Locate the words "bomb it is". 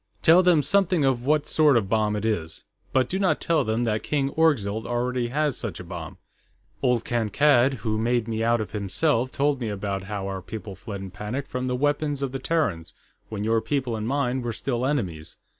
1.87-2.63